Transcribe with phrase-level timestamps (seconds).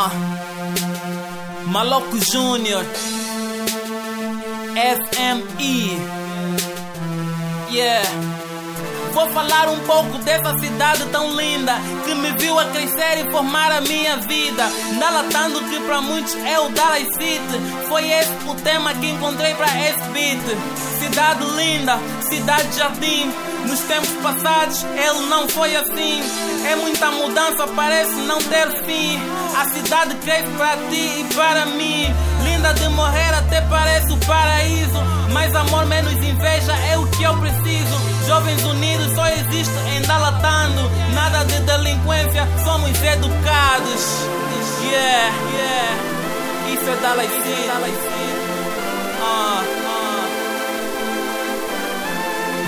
[0.00, 0.12] Ah,
[1.66, 2.84] Maloco Júnior,
[4.76, 5.98] FME,
[7.68, 8.47] yeah.
[9.18, 13.72] Vou falar um pouco dessa cidade tão linda que me viu a crescer e formar
[13.72, 14.62] a minha vida.
[14.96, 17.58] Nalatando que para muitos é o Dallas City.
[17.88, 20.40] Foi esse o tema que encontrei para esse beat.
[21.00, 21.98] Cidade linda,
[22.30, 23.28] cidade jardim.
[23.66, 26.22] Nos tempos passados ele não foi assim.
[26.70, 29.18] É muita mudança, parece não ter fim.
[29.58, 32.27] A cidade cresce para ti e para mim.
[32.58, 35.00] Linda de morrer, até parece o paraíso.
[35.30, 38.26] Mais amor, menos inveja é o que eu preciso.
[38.26, 40.90] Jovens unidos só existe em Dalatando.
[41.14, 44.26] Nada de delinquência, somos educados.
[44.82, 45.94] Yeah, yeah.
[46.74, 47.70] Isso é Dallas City.
[49.22, 50.26] Ah, ah.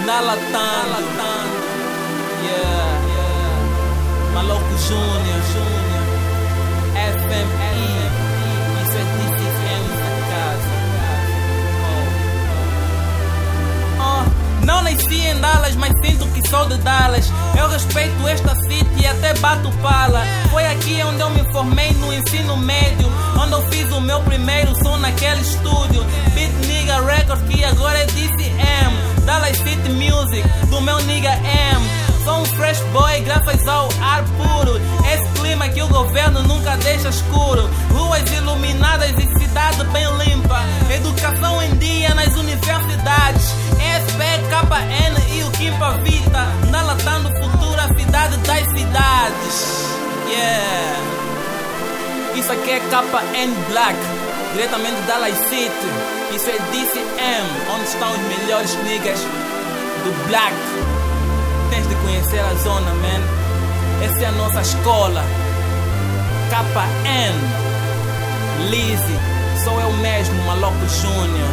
[0.07, 1.03] Dalatando.
[2.45, 3.41] Yeah, yeah.
[4.87, 5.90] Júnior, Júnior.
[14.95, 17.31] Nasci em Dallas, mas sinto que sou de Dallas.
[17.57, 20.23] Eu respeito esta city e até bato pala.
[20.51, 23.09] Foi aqui onde eu me formei no ensino médio.
[23.39, 26.05] Onde eu fiz o meu primeiro som naquele estúdio.
[26.35, 29.25] Beat Nigga Record, que agora é DCM.
[29.25, 32.11] Dallas City Music, do meu nigga M.
[32.25, 34.81] Sou um fresh boy graças ao ar puro.
[35.13, 37.69] Esse clima que o governo nunca deixa escuro.
[37.91, 40.61] Ruas iluminadas e cidade bem limpa.
[40.95, 41.60] Educação
[52.51, 53.97] Isso aqui é KN Black.
[54.55, 56.35] Diretamente da Dallas City.
[56.35, 57.47] Isso é DCM.
[57.73, 59.21] Onde estão os melhores niggas
[60.03, 60.53] do Black
[61.71, 64.05] tens de conhecer a zona, man.
[64.05, 65.23] Essa é a nossa escola.
[66.51, 67.37] KN.
[68.69, 69.19] Lizzy.
[69.63, 71.51] Sou eu mesmo, Maloco Júnior.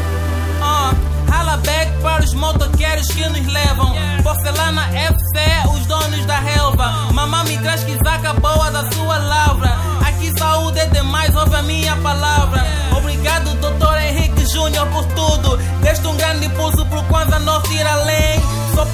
[0.64, 0.96] Ah,
[1.30, 3.94] rala back para os motoqueiros que nos levam.
[4.24, 5.47] Porcelana FC,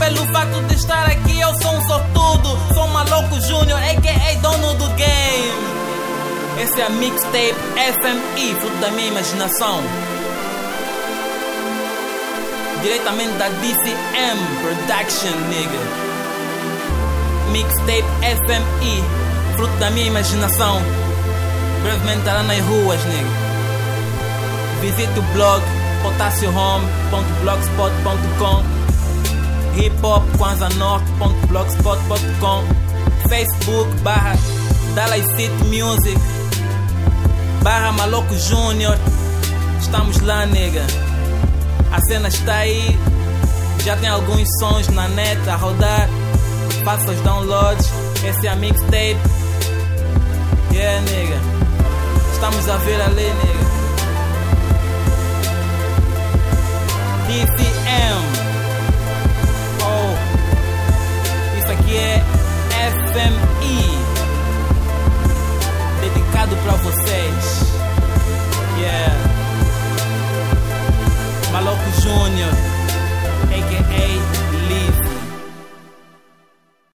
[0.03, 2.59] pelo facto de estar aqui eu sou um sortudo.
[2.73, 4.33] Sou maluco Júnior, a.k.a.
[4.41, 5.53] dono do game.
[6.61, 7.55] Esse é a mixtape
[8.01, 9.81] FMI, fruto da minha imaginação.
[12.81, 15.79] Diretamente da DCM Production, nigga.
[17.51, 18.03] Mixtape
[18.45, 19.01] FMI,
[19.55, 20.81] fruto da minha imaginação.
[21.81, 23.31] Brevemente estará nas ruas, nigga.
[24.81, 25.63] Visite o blog
[26.03, 28.83] potassiohome.blogspot.com
[29.75, 32.63] hiphopkwanzanorte.blogspot.com
[33.29, 34.35] Facebook barra
[34.95, 36.17] Dallas City Music
[37.63, 38.35] barra Maloco
[39.79, 40.85] Estamos lá, nega
[41.91, 42.99] A cena está aí.
[43.83, 46.07] Já tem alguns sons na net a rodar.
[46.83, 47.89] Faça os downloads.
[48.23, 49.17] Esse é a mixtape.
[50.71, 51.39] Yeah, nega
[52.33, 53.63] Estamos a ver ali, nega
[57.27, 57.62] DCM